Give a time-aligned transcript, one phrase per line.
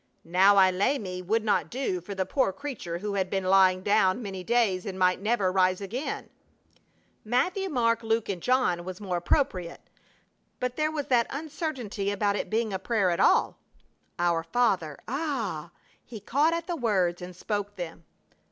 [0.25, 3.83] "Now I lay me" would not do for the poor creature who had been lying
[3.83, 6.31] down many days and might never rise again;
[7.23, 9.91] "Matthew, Mark, Luke, and John" was more appropriate,
[10.59, 13.59] but there was that uncertainty about it being a prayer at all.
[14.17, 15.69] "Our Father" Ah!
[16.03, 18.05] He caught at the words and spoke them.